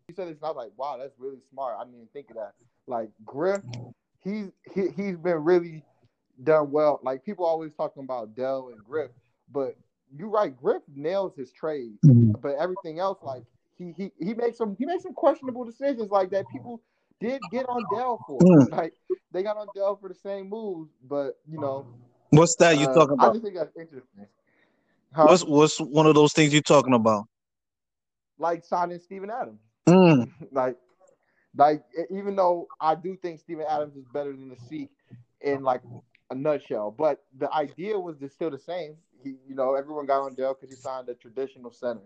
[0.08, 1.76] You said it's not like, wow, that's really smart.
[1.80, 2.54] I didn't even think of that.
[2.88, 3.62] Like Griff,
[4.24, 5.84] he's he, he's been really
[6.44, 7.00] done well.
[7.04, 9.12] Like people always talking about Dell and Griff,
[9.52, 9.76] but
[10.18, 10.56] you're right.
[10.56, 12.42] Griff nails his trade, Mhm.
[12.42, 13.44] but everything else, like
[13.78, 16.50] he he he makes some he makes some questionable decisions like that.
[16.50, 16.82] People
[17.20, 18.72] did get on Dell for Mm.
[18.72, 18.94] like
[19.32, 21.86] they got on Dell for the same moves, but you know,
[22.30, 23.34] What's that you uh, talking I about?
[23.34, 24.26] just think that's interesting.
[25.16, 27.26] What's what's one of those things you're talking about?
[28.40, 29.62] like signing Steven Adams.
[29.88, 30.32] Mm.
[30.52, 30.78] like,
[31.56, 34.90] like even though I do think Steven Adams is better than the Seek
[35.42, 35.82] in like
[36.32, 38.96] a nutshell, but the idea was still the same.
[39.24, 42.02] He, you know, everyone got on Dell because he signed a traditional center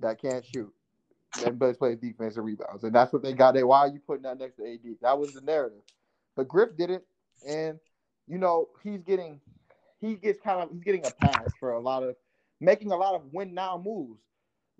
[0.00, 0.72] that can't shoot,
[1.44, 3.66] and but plays defense and rebounds, and that's what they got there.
[3.66, 4.96] Why are you putting that next to AD?
[5.02, 5.82] That was the narrative,
[6.34, 7.06] but Griff did it,
[7.46, 7.78] and
[8.26, 9.40] you know he's getting,
[10.00, 12.16] he gets kind of he's getting a pass for a lot of
[12.60, 14.20] making a lot of win now moves.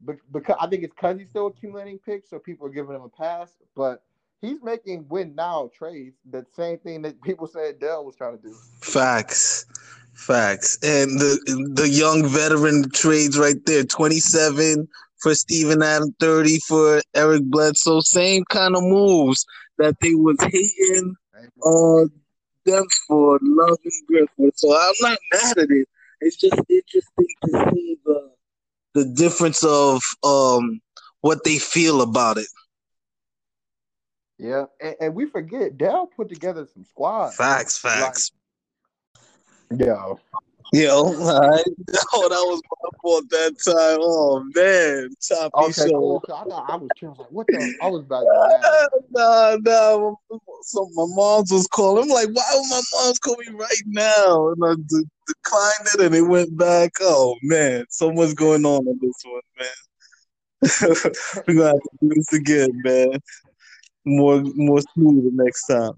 [0.04, 3.02] Be- because I think it's because he's still accumulating picks, so people are giving him
[3.02, 3.52] a pass.
[3.76, 4.02] But
[4.40, 6.16] he's making win now trades.
[6.30, 8.54] The same thing that people said Dell was trying to do.
[8.80, 9.66] Facts.
[10.14, 10.78] Facts.
[10.82, 14.88] And the the young veteran trades right there, 27
[15.20, 18.00] for Steven Adams, 30 for Eric Bledsoe.
[18.00, 19.44] Same kind of moves
[19.78, 21.16] that they was hating
[21.66, 22.06] uh
[22.64, 24.52] them for loving Griffin.
[24.54, 25.88] So I'm not mad at it.
[26.20, 28.30] It's just interesting to see the
[28.94, 30.80] the difference of um
[31.20, 32.46] what they feel about it.
[34.38, 37.36] Yeah, and, and we forget Dell put together some squads.
[37.36, 38.32] Facts, facts.
[39.70, 40.14] Yeah,
[40.74, 41.62] Yo, I,
[42.14, 43.98] oh, that was my fault that time.
[44.02, 46.00] Oh man, choppy okay, show.
[46.00, 46.18] cool.
[46.18, 47.76] 'cause I thought I was, I like, what the?
[47.80, 50.14] I was about to nah, nah.
[50.62, 52.02] So my mom's was calling.
[52.02, 54.48] I'm like, why would my mom's call me right now?
[54.48, 56.90] And I de- declined it, and it went back.
[57.00, 59.68] Oh man, so much going on in this one, man.
[61.46, 63.20] We're gonna have to do this again, man.
[64.04, 65.92] More, more smooth the next time.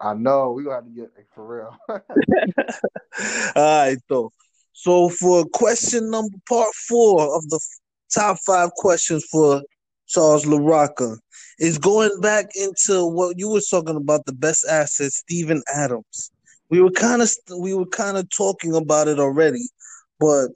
[0.00, 1.76] I know we gonna have to get for real.
[3.56, 4.32] All right, though.
[4.72, 7.60] So for question number part four of the
[8.14, 9.62] top five questions for
[10.06, 11.16] Charles LaRocca
[11.58, 16.30] is going back into what you were talking about the best asset, Steven Adams.
[16.70, 19.66] We were kind of we were kind of talking about it already,
[20.20, 20.50] but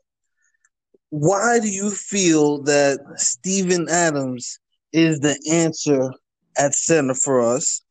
[1.10, 4.58] why do you feel that Steven Adams
[4.92, 6.10] is the answer
[6.56, 7.82] at center for us?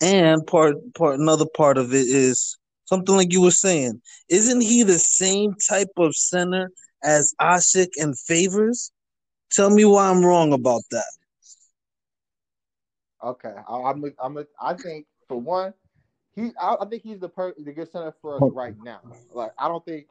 [0.00, 4.00] And part part another part of it is something like you were saying.
[4.28, 6.70] Isn't he the same type of center
[7.02, 8.92] as Asik and Favors?
[9.50, 11.04] Tell me why I'm wrong about that.
[13.24, 14.04] Okay, I, I'm.
[14.18, 14.38] I'm.
[14.60, 15.72] I think for one,
[16.34, 16.50] he.
[16.60, 19.00] I, I think he's the per, the good center for us right now.
[19.32, 20.06] Like I don't think.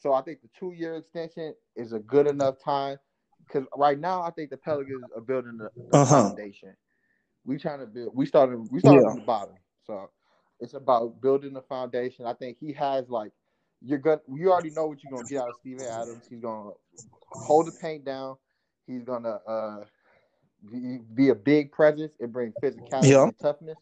[0.00, 2.98] So I think the two year extension is a good enough time
[3.46, 6.22] because right now I think the Pelicans are building the, the Uh-huh.
[6.22, 6.74] foundation.
[7.48, 8.14] We trying to build.
[8.14, 8.58] We started.
[8.70, 9.08] We started Yeah.
[9.08, 9.54] from the bottom.
[9.86, 10.10] So
[10.60, 12.26] it's about building the foundation.
[12.26, 13.32] I think he has like
[13.80, 14.20] you're good.
[14.30, 16.26] You already know what you're gonna get out of Steven Adams.
[16.28, 16.72] He's gonna
[17.30, 18.36] hold the paint down.
[18.86, 19.84] He's gonna uh,
[20.70, 23.22] be, be a big presence and bring physicality Yeah.
[23.24, 23.78] and toughness.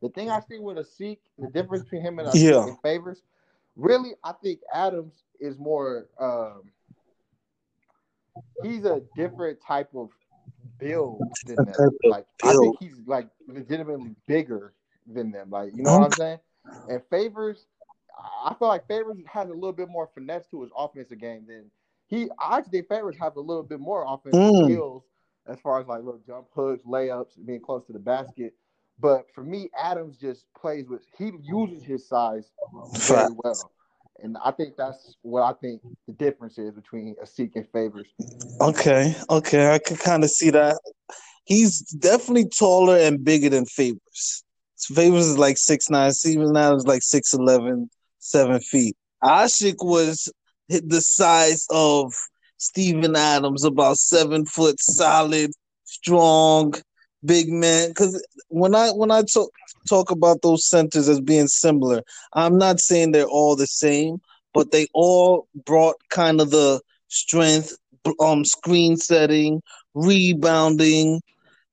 [0.00, 2.72] The thing I see with Asik, the difference between him and a Yeah.
[2.82, 3.20] Favors,
[3.76, 6.06] really, I think Adams is more.
[6.18, 6.72] Um,
[8.62, 10.08] he's a different type of
[10.80, 11.74] build than them.
[12.04, 14.74] Like I think he's like legitimately bigger
[15.06, 15.50] than them.
[15.50, 16.38] Like you know what I'm saying?
[16.88, 17.66] And favors,
[18.44, 21.70] I feel like favors has a little bit more finesse to his offensive game than
[22.08, 22.28] he.
[22.38, 24.64] I think favors have a little bit more offensive Mm.
[24.64, 25.04] skills
[25.46, 28.54] as far as like little jump hooks, layups, being close to the basket.
[28.98, 31.02] But for me, Adams just plays with.
[31.16, 32.50] He uses his size
[32.92, 33.70] very well.
[34.22, 38.08] And I think that's what I think the difference is between Asik and Favors.
[38.60, 40.78] Okay, okay, I can kind of see that.
[41.44, 44.44] He's definitely taller and bigger than Favors.
[44.78, 46.12] Favors is like six nine.
[46.12, 48.96] Steven Adams is like six eleven, seven feet.
[49.22, 50.32] Asik was
[50.68, 52.12] the size of
[52.58, 55.50] Steven Adams, about seven foot, solid,
[55.84, 56.74] strong,
[57.24, 57.88] big man.
[57.90, 59.50] Because when I when I talk
[59.88, 62.02] talk about those centers as being similar,
[62.34, 64.20] I'm not saying they're all the same,
[64.54, 67.76] but they all brought kind of the strength,
[68.20, 69.62] um, screen setting,
[69.94, 71.20] rebounding.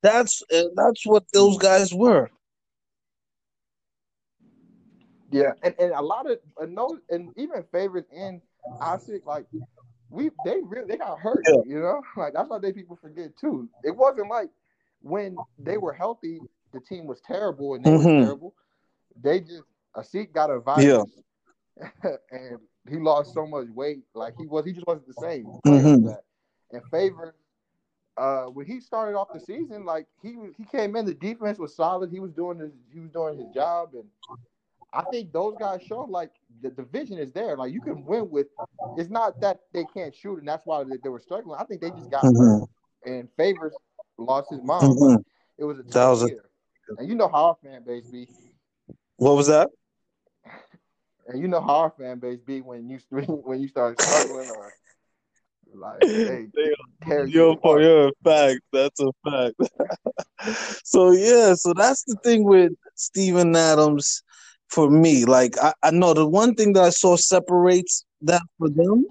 [0.03, 0.41] That's
[0.75, 2.29] that's what those guys were.
[5.29, 8.41] Yeah, and, and a lot of uh, no, and even favorites in
[8.81, 9.45] Asik, like
[10.09, 11.43] we they really they got hurt.
[11.47, 11.61] Yeah.
[11.65, 13.67] You know, like that's why they people forget too.
[13.83, 14.49] It wasn't like
[15.07, 16.41] when they were healthy,
[16.73, 17.97] the team was terrible and they Mhm.
[17.97, 18.53] were terrible.
[19.21, 19.63] They just
[19.95, 21.21] Asik got a virus,
[22.31, 24.03] and he lost so much weight.
[24.13, 25.47] Like he was, he just wasn't the same.
[25.65, 26.17] Mhm.
[26.71, 27.35] And favor,
[28.17, 31.75] uh, when he started off the season, like he he came in, the defense was
[31.75, 32.11] solid.
[32.11, 34.09] He was doing his, he was doing his job, and
[34.93, 37.55] I think those guys show like the division is there.
[37.57, 38.47] Like you can win with.
[38.95, 41.59] It's not that they can't shoot, and that's why they, they were struggling.
[41.59, 42.67] I think they just got hurt, Mhm.
[43.05, 43.75] and favors
[44.17, 44.95] lost his mom.
[44.95, 45.15] Mhm.
[45.15, 45.21] But
[45.57, 46.43] it was a That was a- year,
[46.97, 48.27] and you know how our fan base be.
[49.17, 49.69] What was that?
[51.29, 52.99] And you know how our fan base be when you
[53.43, 54.73] when you start struggling or
[55.75, 56.01] like
[57.07, 57.81] you Yo, apart.
[57.81, 58.61] yeah, fact.
[58.71, 59.55] That's a fact.
[60.83, 64.23] so yeah, so that's the thing with Steven Adams
[64.69, 65.25] for me.
[65.25, 69.05] Like I, I know the one thing that I saw separates that for them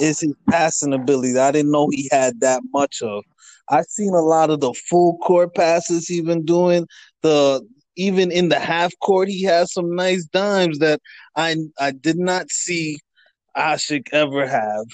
[0.00, 1.38] is his passing ability.
[1.38, 3.24] I didn't know he had that much of.
[3.70, 6.86] I've seen a lot of the full court passes he's been doing.
[7.22, 11.00] The even in the half court, he has some nice dimes that
[11.36, 12.98] I I did not see
[13.56, 14.86] Asik ever have.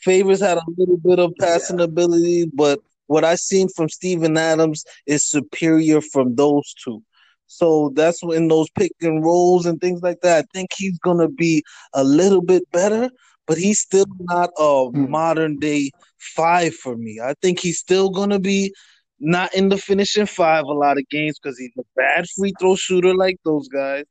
[0.00, 4.84] Favors had a little bit of passing ability, but what I've seen from Steven Adams
[5.06, 7.02] is superior from those two.
[7.46, 10.44] So that's when those pick and rolls and things like that.
[10.44, 11.62] I think he's gonna be
[11.94, 13.10] a little bit better,
[13.48, 15.10] but he's still not a Hmm.
[15.10, 17.20] modern day five for me.
[17.22, 18.72] I think he's still gonna be
[19.20, 22.76] not in the finishing five a lot of games because he's a bad free throw
[22.76, 24.04] shooter like those guys.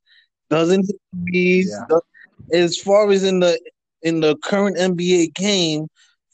[0.50, 1.84] Doesn't hit threes.
[1.92, 2.00] Yeah.
[2.64, 3.60] As far as in the
[4.04, 5.88] in the current NBA game,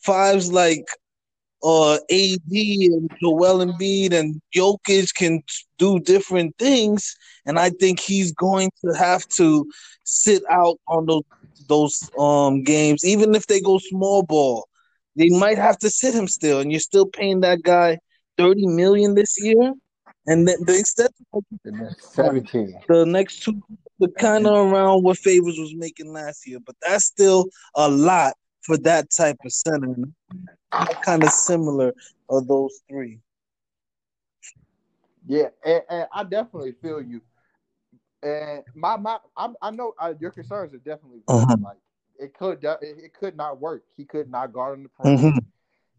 [0.03, 0.85] fives like
[1.63, 5.41] uh AD and Joel Embiid and Jokic can
[5.77, 9.65] do different things, and I think he's going to have to
[10.03, 11.23] sit out on those
[11.67, 14.67] those um games, even if they go small ball.
[15.15, 17.99] They might have to sit him still, and you're still paying that guy
[18.37, 19.73] thirty million this year,
[20.25, 22.79] and then the instead of And then Seventeen.
[22.87, 23.61] the next two
[23.99, 27.45] the kind of around what Favors was making last year, but that's still
[27.75, 29.95] a lot for that type of center.
[31.03, 31.93] Kind of similar
[32.29, 33.19] of those three.
[35.25, 37.21] Yeah, and, and I definitely feel you.
[38.23, 41.21] And my my I, I know uh, your concerns are definitely.
[41.27, 41.57] Uh-huh.
[41.61, 41.77] like
[42.19, 43.83] it could it, could not work.
[43.97, 45.31] He could not guard on the perimeter.
[45.31, 45.37] hmm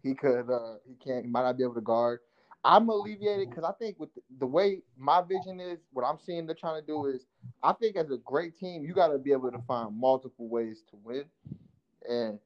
[0.03, 2.21] He could uh he can't he might not be able to guard.
[2.65, 4.09] I'm alleviated because I think with
[4.39, 7.27] the, way my vision is, what I'm seeing they're trying to do is,
[7.63, 10.83] I think as a great team, you got to be able to find multiple ways
[10.91, 11.25] to win.
[12.09, 12.39] And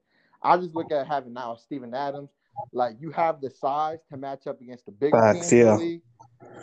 [0.42, 2.30] I just look at having now Steven Adams,
[2.72, 5.76] like you have the size to match up against the bigger Facts, teams yeah.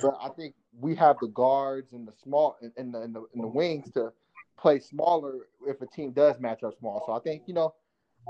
[0.01, 3.25] but I think we have the guards and the small and, and, the, and, the,
[3.33, 4.11] and the wings to
[4.57, 7.03] play smaller if a team does match up small.
[7.05, 7.73] So I think you know,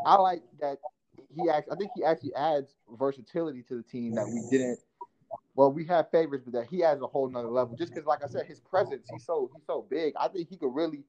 [0.06, 0.78] I like that
[1.34, 1.74] he actually.
[1.74, 4.80] I think he actually adds versatility to the team that we didn't.
[5.56, 7.76] Well, we have Favors, but that he adds a whole nother level.
[7.76, 10.14] Just because, like I said, his presence, he's so he's so big.
[10.20, 11.04] I think he could really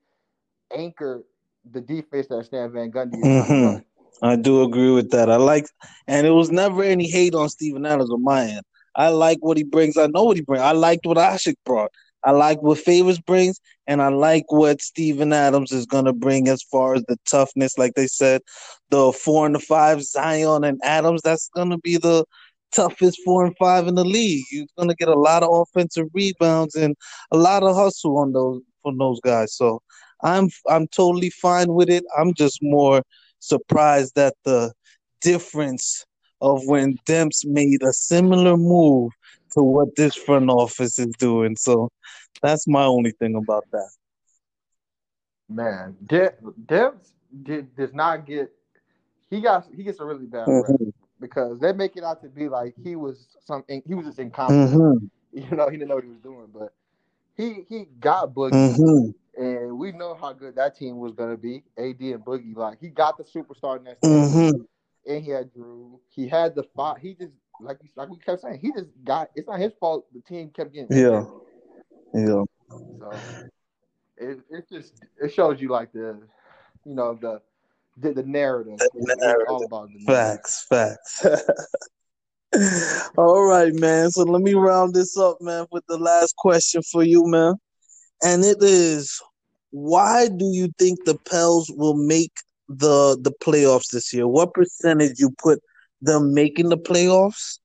[0.74, 1.24] anchor
[1.72, 3.84] the defense that Stan Van Gundy is trying to Mhm.
[4.22, 5.30] I do agree with that.
[5.30, 5.66] I like,
[6.06, 8.62] and it was never any hate on Steven Adams on my end.
[8.96, 9.96] I like what he brings.
[9.96, 10.62] I know what he brings.
[10.62, 11.90] I liked what Asik brought.
[12.24, 16.62] I like what Favors brings, and I like what Steven Adams is gonna bring as
[16.62, 17.78] far as the toughness.
[17.78, 18.40] Like they said,
[18.90, 21.22] the four and the five, Zion and Adams.
[21.22, 22.24] That's gonna be the
[22.72, 24.44] toughest four and five in the league.
[24.50, 26.96] You're gonna get a lot of offensive rebounds and
[27.30, 29.54] a lot of hustle on those from those guys.
[29.54, 29.80] So
[30.22, 32.04] I'm I'm totally fine with it.
[32.18, 33.02] I'm just more
[33.40, 34.72] surprised that the
[35.20, 36.04] difference
[36.40, 39.12] of when Demps made a similar move
[39.52, 41.56] to what this front office is doing.
[41.56, 41.88] So
[42.42, 43.90] that's my only thing about that.
[45.48, 46.34] Man, De-
[46.66, 48.52] Demps did, does not get.
[49.30, 50.92] He got he gets a really bad Mhm.
[51.20, 53.82] because they make it out to be like he was something.
[53.86, 54.82] He was just incompetent.
[54.82, 55.10] Mhm.
[55.32, 56.72] You know, he didn't know what he was doing, but
[57.36, 59.14] he he got Boogie, Mhm.
[59.36, 61.62] and we know how good that team was gonna be.
[61.76, 64.66] AD and Boogie, like he got the superstar next to him, Mhm.
[65.08, 65.98] And he had Jrue.
[66.08, 66.98] He had the five.
[66.98, 69.30] He just like like we kept saying, he just got.
[69.34, 70.06] It's not his fault.
[70.12, 71.24] The team kept getting Yeah.
[72.14, 72.44] Yeah.
[72.98, 73.20] So
[74.16, 76.18] it it just it shows you like the
[76.84, 77.40] you know the
[77.98, 78.78] the, the narrative.
[78.94, 79.46] The narrative.
[79.48, 80.40] all about the narrative.
[80.40, 81.26] Facts, facts.
[83.18, 84.10] All right, man.
[84.10, 87.54] So let me round this up, man, with the last question for you, man.
[88.22, 89.20] And it is
[89.70, 92.32] why do you think the Pels will make
[92.68, 94.26] the the playoffs this year?
[94.26, 95.60] What percentage you put
[96.00, 97.58] them making the playoffs,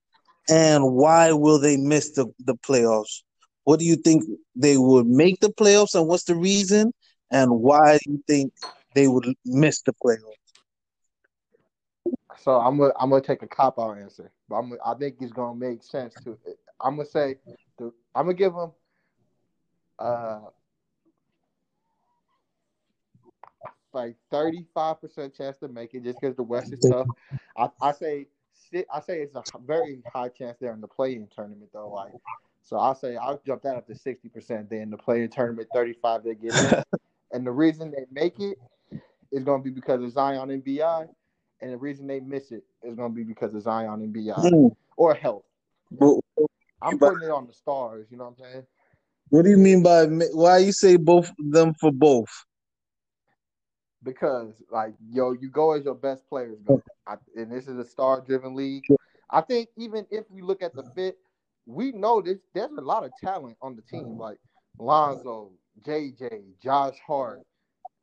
[0.50, 3.24] and why will they miss the, the playoffs?
[3.64, 4.24] What do you think
[4.56, 6.94] they would make the playoffs, and what's the reason?
[7.32, 8.54] And why do you think
[8.94, 10.36] they would miss the playoffs?
[12.38, 15.32] So I'm gonna I'm gonna take a cop out answer, but I'm I think it's
[15.34, 16.38] gonna make sense to.
[16.80, 17.38] I'm gonna say
[17.78, 18.72] the I'm gonna give them
[20.00, 20.40] uh
[23.94, 27.08] like 35 percent chance to make it just because the West is tough.
[27.58, 28.28] I, I say
[28.94, 31.90] I say it's a very high chance they're in the play-in tournament though.
[31.90, 32.14] Like
[32.64, 34.70] so, I'll say I'll jump that up to 60 percent.
[34.70, 36.84] Then the play-in tournament 35 they get in,
[37.32, 38.58] and the reason they make it
[39.32, 41.06] is going to be because of Zion and BI,
[41.62, 44.20] and the reason they miss it is going to be because of Zion and BI
[44.20, 44.76] mm.
[44.98, 45.44] or health.
[46.82, 48.08] I'm putting it on the stars.
[48.10, 48.64] You know what I'm saying?
[49.30, 52.30] What do you mean by why you say both them for both?
[54.04, 57.86] Because like yo, you go as your best players go, I, and this is a
[57.86, 58.84] star-driven league.
[59.30, 61.18] I think even if we look at the fit,
[61.66, 62.40] we know this.
[62.54, 64.38] There's a lot of talent on the team, like
[64.80, 65.52] Lonzo,
[65.86, 67.42] JJ, Josh Hart,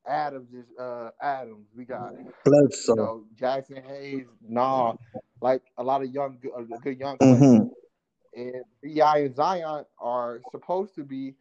[0.09, 1.66] Adams is uh Adams.
[1.76, 2.12] We got
[2.44, 2.94] Bledsoe.
[2.94, 4.94] You know, Jaxson Hayes, nah,
[5.40, 7.40] like a lot of young, good, uh, good young players.
[7.40, 8.40] Mm-hmm.
[8.40, 11.34] And BI and Zion are supposed to be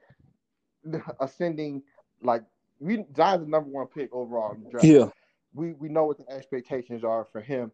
[1.19, 1.83] ascending.
[2.21, 2.43] Like
[2.79, 4.85] we, Zion's the number one pick overall in the draft.
[4.85, 5.09] Yeah,
[5.53, 7.71] we we know what the expectations are for him,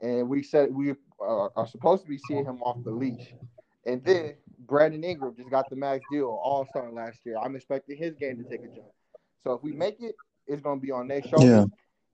[0.00, 3.34] and we said we uh, are supposed to be seeing him off the leash.
[3.84, 4.34] And then
[4.66, 7.36] Brandon Ingram just got the max deal all star last year.
[7.38, 8.86] I'm expecting his game to take a jump.
[9.42, 10.14] So if we make it,
[10.46, 11.48] it's gonna be on their shoulders.
[11.48, 11.64] Yeah.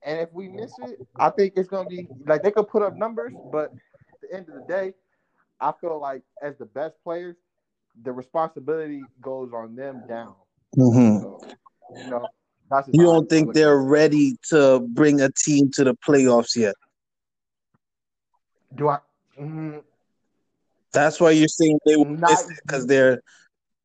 [0.02, 2.96] And if we miss it, I think it's gonna be like they could put up
[2.96, 3.72] numbers, but
[4.12, 4.94] at the end of the day,
[5.60, 7.36] I feel like as the best players,
[8.02, 10.34] the responsibility goes on them down.
[10.76, 11.22] Mm-hmm.
[11.22, 11.40] So,
[11.96, 12.26] you know,
[12.92, 16.74] you don't think they're ready to bring a team to the playoffs yet?
[18.74, 18.98] Do I?
[19.40, 19.82] Mm,
[20.92, 23.20] That's why you're saying they will miss it because they're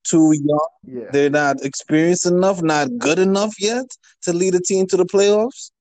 [0.03, 0.67] too young.
[0.85, 1.11] Yeah.
[1.11, 3.85] They're not experienced enough, not good enough yet
[4.23, 5.71] to lead a team to the playoffs.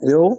[0.00, 0.38] Yo.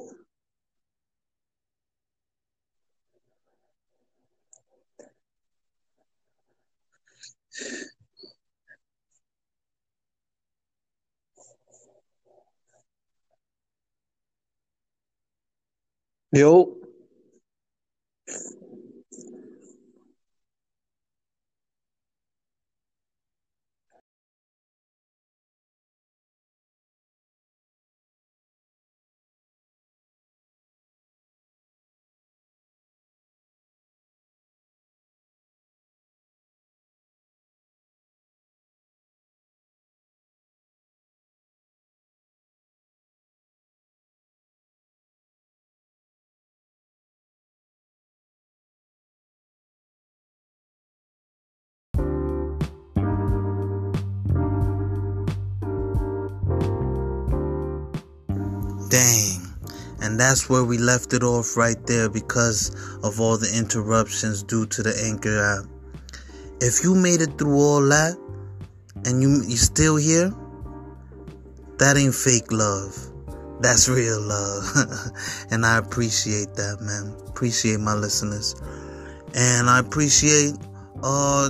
[16.32, 16.78] Yo.
[58.90, 59.50] Dang.
[60.02, 62.70] And that's where we left it off right there because
[63.04, 65.66] of all the interruptions due to the Anchor app.
[66.62, 68.18] If you made it through all that
[69.06, 70.34] and you you still here,
[71.78, 72.98] that ain't fake love.
[73.62, 74.64] That's real love.
[75.52, 77.16] and I appreciate that, man.
[77.28, 78.56] Appreciate my listeners.
[79.34, 80.56] And I appreciate
[81.04, 81.50] uh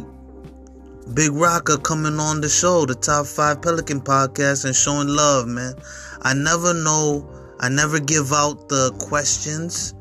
[1.14, 5.74] Big Rocker coming on the show, the top five Pelican podcast, and showing love, man.
[6.22, 7.28] I never know,
[7.60, 9.96] I never give out the questions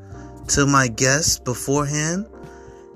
[0.48, 2.26] to my guests beforehand.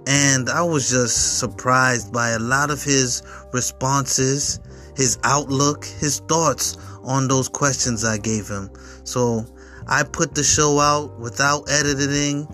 [0.06, 4.60] And I was just surprised by a lot of his responses,
[4.94, 8.70] his outlook, his thoughts on those questions I gave him.
[9.04, 9.46] So
[9.86, 12.46] I put the show out without editing.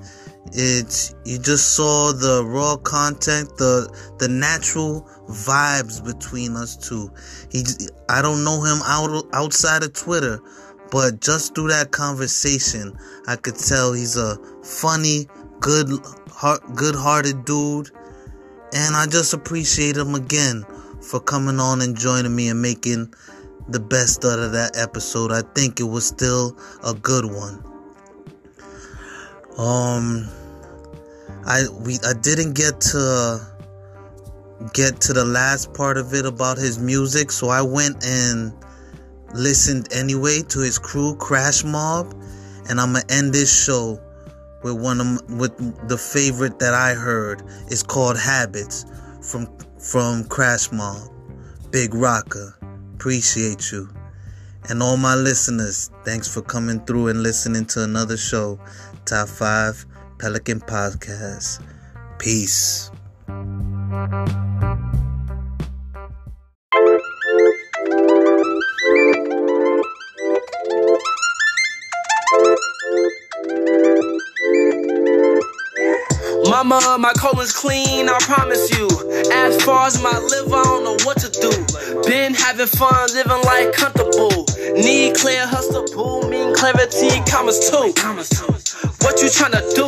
[0.53, 3.89] It's you just saw the raw content, the
[4.19, 7.11] the natural vibes between us two.
[7.51, 7.65] He,
[8.09, 10.41] I don't know him out outside of Twitter,
[10.91, 12.97] but just through that conversation,
[13.27, 15.29] I could tell he's a funny,
[15.61, 15.89] good,
[16.31, 17.91] heart, good-hearted dude,
[18.73, 20.65] and I just appreciate him again
[21.03, 23.13] for coming on and joining me and making
[23.69, 25.31] the best out of that episode.
[25.31, 27.63] I think it was still a good one.
[29.59, 30.29] Um,
[31.47, 33.41] I we I didn't get to
[34.73, 38.53] get to the last part of it about his music, so I went and
[39.35, 42.15] listened anyway to his crew, Crash Mob,
[42.69, 44.01] and I'm gonna end this show
[44.63, 48.85] with one of with the favorite that I heard It's called Habits
[49.23, 51.11] from from Crash Mob.
[51.71, 52.57] Big Rocker.
[52.95, 53.89] Appreciate you.
[54.69, 58.59] And all my listeners, thanks for coming through and listening to another show,
[59.05, 59.87] Top 5
[60.19, 61.63] Pelican Podcast.
[62.19, 62.91] Peace.
[76.65, 78.89] Mama, my colon's clean, I promise you.
[79.33, 81.51] As far as my liver, I don't know what to do.
[82.03, 84.45] Been having fun, living life comfortable.
[84.75, 87.95] Need clear hustle, pool, mean clarity, commas too.
[89.07, 89.87] What you tryna do?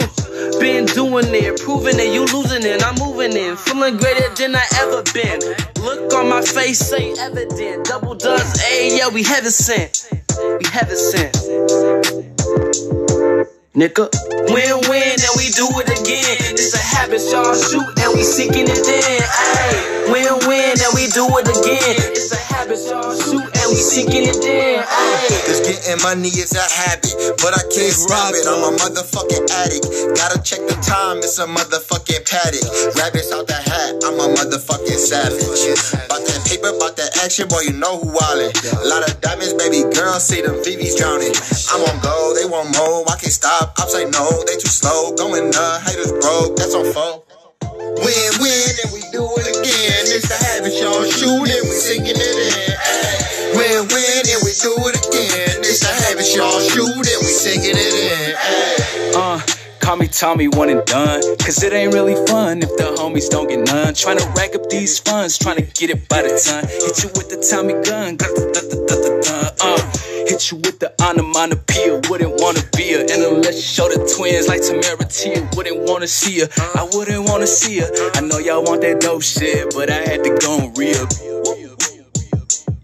[0.60, 3.56] Been doing it, proving it, you losing it, I'm moving in.
[3.56, 5.40] Feeling greater than I ever been.
[5.82, 7.86] Look on my face, say evident.
[7.86, 10.08] Double does, A, yeah, we heaven sent.
[10.38, 11.36] We heaven sent.
[13.72, 14.10] Nigga,
[14.50, 16.36] win win and we do it again.
[16.58, 19.22] It's a habit, y'all shoot and we seeking it in.
[19.22, 21.94] Ayy, win win and we do it again.
[22.10, 24.82] It's a habit, y'all shoot and we seeking it in.
[25.46, 28.42] Cause getting money is a habit, but I can't stop it.
[28.46, 29.86] I'm a motherfucking addict.
[30.18, 32.66] Gotta check the time, it's a motherfucking paddock.
[32.98, 35.38] Rabbits out the hat, I'm a motherfucking savage.
[36.06, 38.50] About that paper, about that action, boy, you know who wildin'.
[38.82, 41.34] A lot of diamonds, baby girl, see them VVs drowning.
[41.70, 43.74] I'm on go, they want more, I can't stop.
[43.78, 45.14] I'm say no, they too slow.
[45.14, 47.22] Going up, haters broke, that's on foe.
[48.02, 50.02] Win, win, and we do it again.
[50.10, 52.74] It's the habit, y'all shooting, we sinking it in.
[52.74, 53.19] Ay.
[53.60, 55.60] Win, win, and we do it again.
[55.60, 59.14] It's the habit, y'all shooting, we sinking it in.
[59.14, 59.38] Uh,
[59.80, 61.20] call me Tommy one and done.
[61.36, 63.92] Cause it ain't really fun if the homies don't get none.
[63.92, 66.64] Tryna rack up these funds, tryna get it by the ton.
[66.64, 68.16] Hit you with the Tommy gun.
[69.60, 69.76] Uh,
[70.26, 72.00] hit you with the onomatopoeia.
[72.08, 73.00] Wouldn't wanna be her.
[73.00, 75.46] And unless you show the twins like Tamera Tia.
[75.54, 76.48] Wouldn't wanna see her.
[76.80, 77.90] I wouldn't wanna see her.
[78.14, 81.29] I know y'all want that dope shit, but I had to go on real.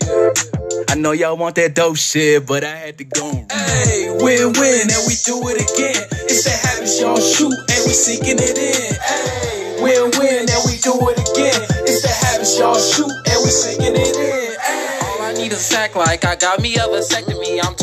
[0.02, 4.52] I know y'all want that dope shit, but I had to go on Hey, win
[4.54, 6.02] win, and we do it again.
[6.28, 8.94] It's a habit, y'all shoot, and we sinking it in.
[8.96, 11.60] Hey, win win, and we do it again.
[11.86, 14.56] It's a habit, y'all shoot, and we sinking it in.
[14.60, 15.00] Ay.
[15.06, 17.58] All I need is sack like I got me a vasectomy.
[17.62, 17.76] I'm talking.